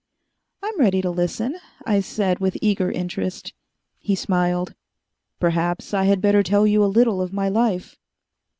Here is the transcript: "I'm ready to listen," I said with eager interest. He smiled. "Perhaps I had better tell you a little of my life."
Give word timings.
"I'm 0.63 0.79
ready 0.79 0.99
to 1.03 1.11
listen," 1.11 1.57
I 1.85 1.99
said 1.99 2.39
with 2.39 2.57
eager 2.59 2.91
interest. 2.91 3.53
He 3.99 4.15
smiled. 4.15 4.73
"Perhaps 5.39 5.93
I 5.93 6.05
had 6.05 6.21
better 6.21 6.41
tell 6.41 6.65
you 6.65 6.83
a 6.83 6.87
little 6.89 7.21
of 7.21 7.31
my 7.33 7.49
life." 7.49 7.99